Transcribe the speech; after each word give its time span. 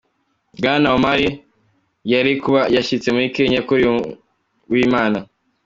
Bwana 0.57 0.87
Omari 0.97 1.29
yari 2.11 2.31
kuba 2.43 2.61
yshitse 2.73 3.07
muri 3.15 3.27
Kenya 3.35 3.59
kuri 3.67 3.81
uyu 3.85 3.93
w'Imana. 4.71 5.19